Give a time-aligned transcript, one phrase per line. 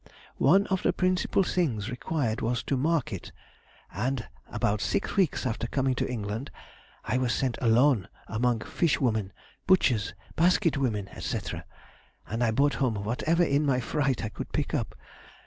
[0.39, 3.31] One of the principal things required was to market,
[3.93, 6.49] and about six weeks after coming to England
[7.05, 9.31] I was sent alone among fishwomen,
[9.67, 11.39] butchers, basket women, &c.,
[12.27, 14.95] and I brought home whatever in my fright I could pick up....